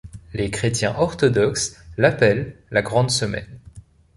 [0.33, 3.59] Les chrétiens orthodoxes l'appellent la Grande Semaine.